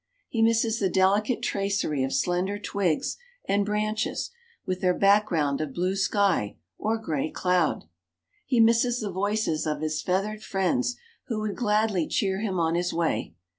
[0.29, 3.17] He misses the delicate tracery of slender twigs
[3.47, 4.31] and branches,
[4.65, 7.83] with their background of blue sky or gray cloud.
[8.47, 10.95] He misses the voices of his feathered friends
[11.27, 13.35] who would gladly cheer him on his way.